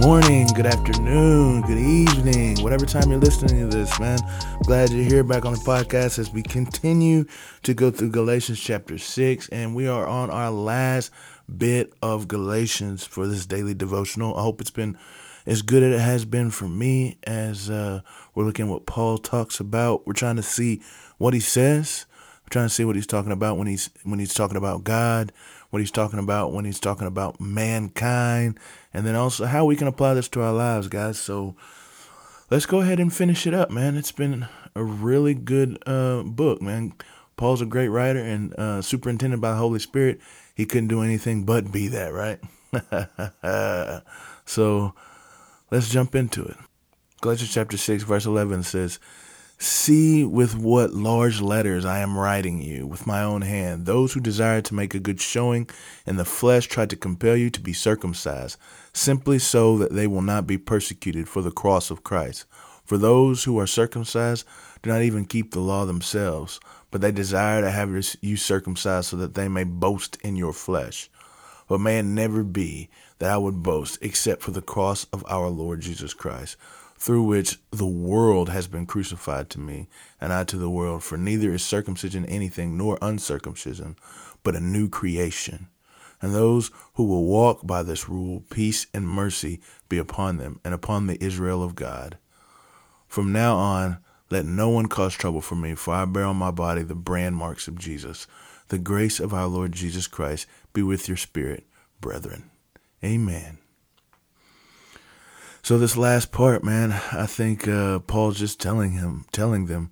[0.00, 4.18] morning, good afternoon, good evening, whatever time you're listening to this, man.
[4.62, 7.26] Glad you're here back on the podcast as we continue
[7.64, 11.12] to go through Galatians chapter 6, and we are on our last
[11.54, 14.34] bit of Galatians for this daily devotional.
[14.36, 14.96] I hope it's been
[15.44, 18.00] as good as it has been for me as uh,
[18.34, 20.06] we're looking at what Paul talks about.
[20.06, 20.80] We're trying to see
[21.18, 22.06] what he says.
[22.44, 25.30] We're trying to see what he's talking about when he's when he's talking about God,
[25.70, 28.58] what he's talking about when he's talking about mankind,
[28.92, 31.18] and then also how we can apply this to our lives, guys.
[31.18, 31.56] So
[32.50, 33.96] let's go ahead and finish it up, man.
[33.96, 36.94] It's been a really good uh, book, man.
[37.36, 40.20] Paul's a great writer and uh, superintended by the Holy Spirit.
[40.54, 42.38] He couldn't do anything but be that, right?
[44.44, 44.94] so
[45.70, 46.56] let's jump into it.
[47.20, 48.98] Galatians chapter 6, verse 11 says,
[49.62, 53.84] See with what large letters I am writing you with my own hand.
[53.84, 55.68] Those who desire to make a good showing
[56.06, 58.56] in the flesh try to compel you to be circumcised,
[58.94, 62.46] simply so that they will not be persecuted for the cross of Christ.
[62.86, 64.46] For those who are circumcised
[64.82, 66.58] do not even keep the law themselves,
[66.90, 67.90] but they desire to have
[68.22, 71.10] you circumcised so that they may boast in your flesh.
[71.68, 75.50] But may it never be that I would boast except for the cross of our
[75.50, 76.56] Lord Jesus Christ
[77.00, 79.88] through which the world has been crucified to me,
[80.20, 81.02] and I to the world.
[81.02, 83.96] For neither is circumcision anything, nor uncircumcision,
[84.42, 85.68] but a new creation.
[86.20, 90.74] And those who will walk by this rule, peace and mercy be upon them, and
[90.74, 92.18] upon the Israel of God.
[93.08, 96.50] From now on, let no one cause trouble for me, for I bear on my
[96.50, 98.26] body the brand marks of Jesus.
[98.68, 101.64] The grace of our Lord Jesus Christ be with your spirit,
[102.00, 102.50] brethren.
[103.02, 103.58] Amen.
[105.62, 109.90] So this last part, man, I think uh, Paul's just telling him, telling them,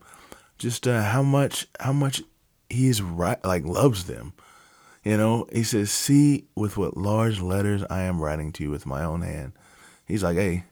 [0.56, 2.22] just uh, how much, how much
[2.70, 4.32] he's right, like loves them.
[5.04, 8.86] You know, he says, "See with what large letters I am writing to you with
[8.86, 9.52] my own hand."
[10.06, 10.64] He's like, "Hey,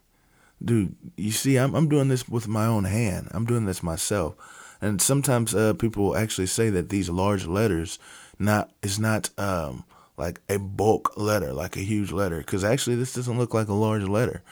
[0.65, 3.28] dude, you see, I'm I'm doing this with my own hand.
[3.32, 4.34] I'm doing this myself."
[4.81, 7.99] And sometimes uh, people actually say that these large letters
[8.38, 9.84] not is not um,
[10.16, 13.75] like a bulk letter, like a huge letter, because actually this doesn't look like a
[13.75, 14.43] large letter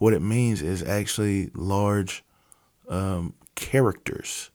[0.00, 2.24] what it means is actually large
[2.88, 4.50] um, characters.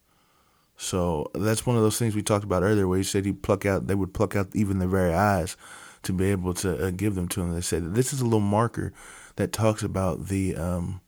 [0.76, 3.64] So that's one of those things we talked about earlier, where he said he pluck
[3.64, 5.56] out, they would pluck out even their very eyes
[6.02, 7.54] to be able to uh, give them to him.
[7.54, 8.92] They said this is a little marker
[9.36, 11.02] that talks about the um,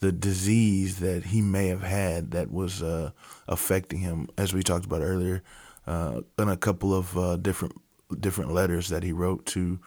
[0.00, 3.12] the disease that he may have had that was uh,
[3.46, 5.42] affecting him, as we talked about earlier,
[5.86, 7.80] uh, in a couple of uh, different
[8.18, 9.78] different letters that he wrote to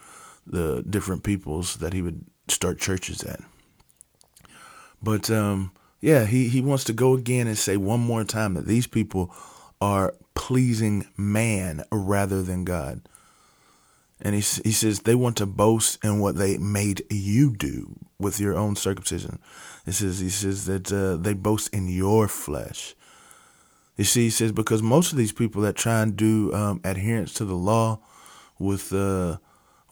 [0.46, 3.40] the different peoples that he would start churches at.
[5.02, 8.66] But um, yeah, he, he wants to go again and say one more time that
[8.66, 9.34] these people
[9.80, 13.02] are pleasing man rather than God.
[14.20, 18.38] And he, he says they want to boast in what they made you do with
[18.38, 19.40] your own circumcision.
[19.84, 22.94] He says he says that uh, they boast in your flesh.
[23.96, 27.34] You see, he says because most of these people that try and do um, adherence
[27.34, 27.98] to the law
[28.58, 29.38] with uh,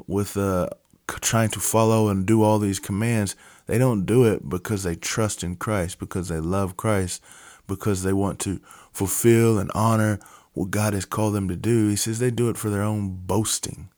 [0.06, 0.68] with uh,
[1.06, 3.34] trying to follow and do all these commands,
[3.70, 7.22] they don't do it because they trust in Christ, because they love Christ,
[7.68, 8.60] because they want to
[8.90, 10.18] fulfill and honor
[10.54, 11.86] what God has called them to do.
[11.88, 13.88] He says they do it for their own boasting.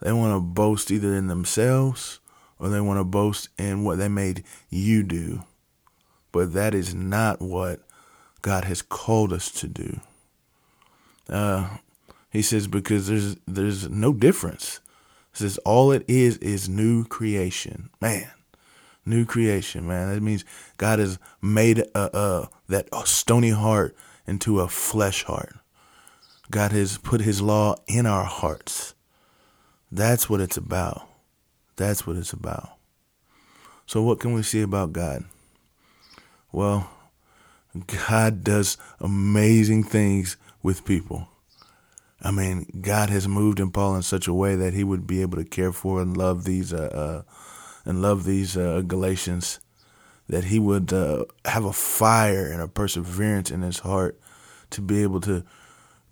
[0.00, 2.20] They want to boast either in themselves
[2.60, 5.42] or they want to boast in what they made you do.
[6.30, 7.80] But that is not what
[8.40, 9.98] God has called us to do.
[11.28, 11.78] Uh,
[12.30, 14.78] he says because there's there's no difference.
[15.32, 17.90] He says all it is is new creation.
[18.00, 18.30] Man,
[19.04, 20.12] new creation, man.
[20.12, 20.44] That means
[20.76, 23.96] God has made a, that stony heart
[24.26, 25.56] into a flesh heart.
[26.50, 28.94] God has put his law in our hearts.
[29.90, 31.06] That's what it's about.
[31.76, 32.70] That's what it's about.
[33.86, 35.24] So, what can we see about God?
[36.52, 36.90] Well,
[38.08, 41.28] God does amazing things with people.
[42.22, 45.22] I mean, God has moved in Paul in such a way that he would be
[45.22, 46.90] able to care for and love these uh,
[47.26, 47.32] uh,
[47.84, 49.60] and love these uh, Galatians,
[50.28, 54.18] that he would uh, have a fire and a perseverance in his heart
[54.70, 55.44] to be able to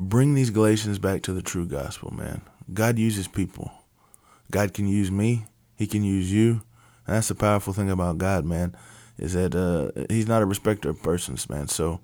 [0.00, 2.42] bring these Galatians back to the true gospel, man.
[2.72, 3.70] God uses people.
[4.50, 5.46] God can use me.
[5.76, 6.62] He can use you.
[7.06, 8.76] And that's the powerful thing about God, man,
[9.18, 11.68] is that uh, he's not a respecter of persons, man.
[11.68, 12.00] So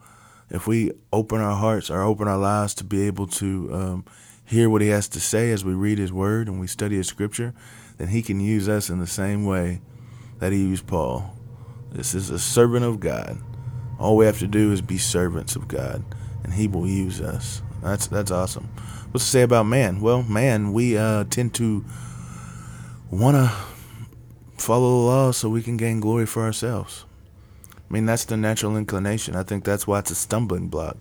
[0.51, 4.05] if we open our hearts or open our lives to be able to um,
[4.45, 7.09] hear what he has to say as we read his word and we study his
[7.09, 7.55] scripture,
[7.99, 9.81] then he can use us in the same way
[10.39, 11.35] that he used Paul.
[11.93, 13.39] This is a servant of God.
[13.99, 16.05] All we have to do is be servants of God,
[16.43, 17.63] and he will use us.
[17.83, 18.69] That's that's awesome.
[19.13, 20.01] What's to say about man?
[20.01, 21.85] Well, man, we uh, tend to
[23.11, 23.53] want to
[24.61, 27.05] follow the law so we can gain glory for ourselves.
[27.77, 29.37] I mean, that's the natural inclination.
[29.37, 30.97] I think that's why it's a stumbling block.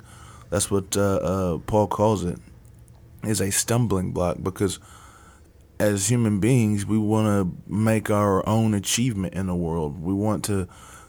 [0.49, 2.37] That's what uh, uh, Paul calls it,
[3.25, 4.79] is a stumbling block because
[5.79, 10.01] as human beings, we want to make our own achievement in the world.
[10.01, 10.67] We want to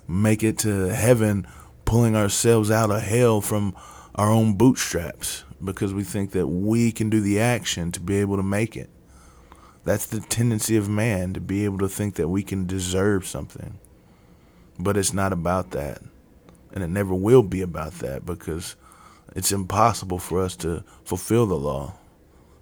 [0.08, 1.46] make it to heaven,
[1.84, 3.74] pulling ourselves out of hell from
[4.14, 8.36] our own bootstraps because we think that we can do the action to be able
[8.36, 8.90] to make it.
[9.84, 13.78] That's the tendency of man to be able to think that we can deserve something.
[14.78, 16.00] But it's not about that.
[16.72, 18.76] And it never will be about that because
[19.36, 21.94] it's impossible for us to fulfill the law.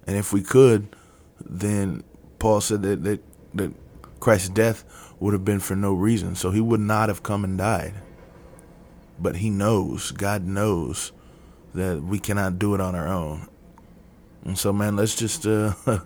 [0.05, 0.95] And if we could,
[1.43, 2.03] then
[2.39, 3.21] Paul said that, that,
[3.53, 3.73] that
[4.19, 4.83] Christ's death
[5.19, 6.35] would have been for no reason.
[6.35, 7.93] So he would not have come and died.
[9.19, 11.11] But he knows, God knows,
[11.73, 13.47] that we cannot do it on our own.
[14.43, 15.73] And so, man, let's just, uh,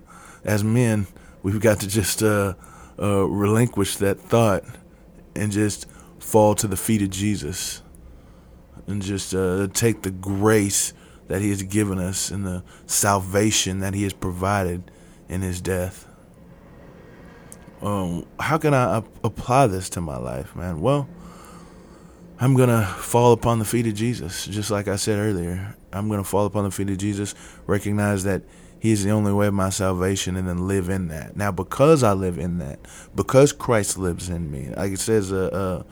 [0.43, 1.07] as men,
[1.41, 2.53] we've got to just uh,
[2.99, 4.63] uh, relinquish that thought
[5.35, 5.87] and just
[6.19, 7.81] fall to the feet of Jesus
[8.85, 10.93] and just uh, take the grace
[11.27, 14.91] that He has given us and the salvation that He has provided
[15.29, 16.07] in His death.
[17.81, 20.81] Um, how can I apply this to my life, man?
[20.81, 21.07] Well,
[22.39, 25.75] I'm going to fall upon the feet of Jesus, just like I said earlier.
[25.91, 27.33] I'm going to fall upon the feet of Jesus,
[27.65, 28.43] recognize that
[28.79, 31.35] He is the only way of my salvation, and then live in that.
[31.35, 32.79] Now, because I live in that,
[33.15, 35.83] because Christ lives in me, like it says, uh, uh,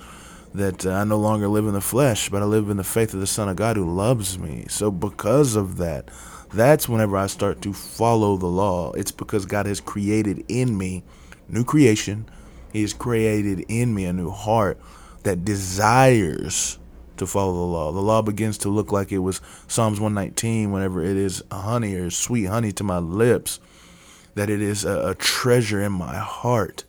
[0.58, 3.20] that I no longer live in the flesh, but I live in the faith of
[3.20, 4.66] the Son of God who loves me.
[4.70, 6.10] So, because of that,
[6.54, 8.92] that's whenever I start to follow the law.
[8.94, 11.04] It's because God has created in me
[11.48, 12.28] new creation.
[12.72, 14.80] He has created in me a new heart
[15.24, 16.78] that desires
[17.18, 17.92] to follow the law.
[17.92, 22.10] The law begins to look like it was Psalms 119 whenever it is honey or
[22.10, 23.60] sweet honey to my lips,
[24.36, 26.84] that it is a, a treasure in my heart.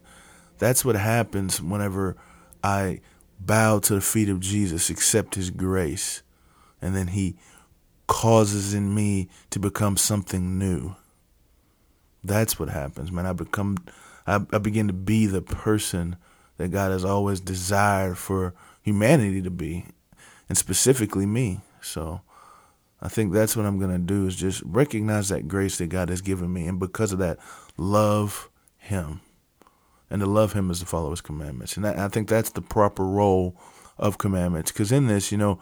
[0.58, 2.16] That's what happens whenever
[2.62, 3.00] I
[3.38, 6.22] bow to the feet of Jesus, accept his grace,
[6.80, 7.36] and then he
[8.06, 10.94] causes in me to become something new.
[12.22, 13.26] That's what happens, man.
[13.26, 13.76] I become
[14.26, 16.16] I, I begin to be the person
[16.56, 19.86] that God has always desired for humanity to be,
[20.48, 21.60] and specifically me.
[21.80, 22.22] So
[23.00, 26.08] I think that's what I'm going to do is just recognize that grace that God
[26.08, 26.66] has given me.
[26.66, 27.38] And because of that,
[27.76, 28.48] love
[28.78, 29.20] Him.
[30.10, 31.76] And to love Him is to follow His commandments.
[31.76, 33.60] And that, I think that's the proper role
[33.98, 34.70] of commandments.
[34.70, 35.58] Because in this, you know,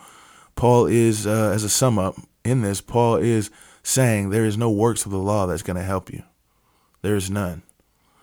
[0.57, 3.51] Paul is, uh, as a sum up, in this, Paul is
[3.83, 6.23] saying there is no works of the law that's going to help you.
[7.03, 7.63] There is none.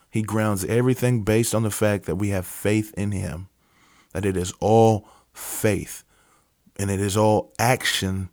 [0.10, 3.48] He grounds everything based on the fact that we have faith in Him,
[4.14, 6.04] that it is all faith
[6.78, 8.30] and it is all action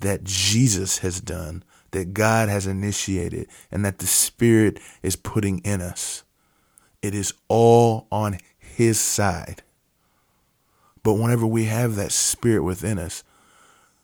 [0.00, 5.80] that Jesus has done, that God has initiated, and that the Spirit is putting in
[5.80, 6.22] us.
[7.02, 9.62] It is all on His side.
[11.02, 13.24] But whenever we have that Spirit within us,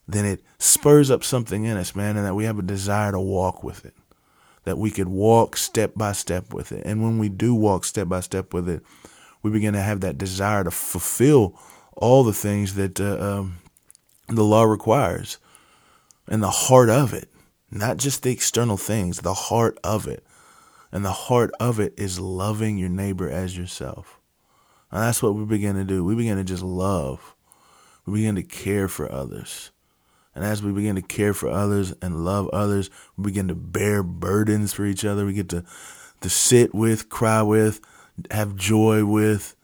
[0.06, 3.20] then it spurs up something in us, man, and that we have a desire to
[3.20, 3.94] walk with it
[4.64, 6.82] that we could walk step by step with it.
[6.84, 8.82] And when we do walk step by step with it,
[9.42, 11.58] we begin to have that desire to fulfill
[11.96, 13.58] all the things that uh, um,
[14.28, 15.38] the law requires
[16.26, 17.28] and the heart of it,
[17.70, 20.24] not just the external things, the heart of it.
[20.94, 24.20] And the heart of it is loving your neighbor as yourself.
[24.92, 26.04] And that's what we begin to do.
[26.04, 27.34] We begin to just love.
[28.06, 29.72] We begin to care for others.
[30.36, 34.04] And as we begin to care for others and love others, we begin to bear
[34.04, 35.26] burdens for each other.
[35.26, 35.64] We get to,
[36.20, 37.80] to sit with, cry with,
[38.30, 39.56] have joy with.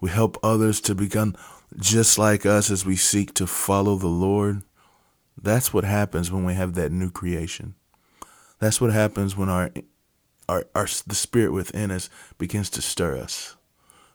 [0.00, 1.36] We help others to become
[1.76, 4.62] just like us as we seek to follow the Lord.
[5.36, 7.74] That's what happens when we have that new creation.
[8.58, 9.70] That's what happens when our,
[10.48, 13.56] our, our the spirit within us begins to stir us.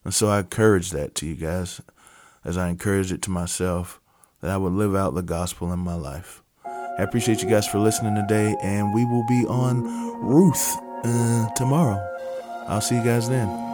[0.03, 1.81] And so I encourage that to you guys
[2.43, 4.01] as I encourage it to myself
[4.41, 6.41] that I would live out the gospel in my life.
[6.65, 9.83] I appreciate you guys for listening today, and we will be on
[10.21, 12.01] Ruth uh, tomorrow.
[12.67, 13.72] I'll see you guys then.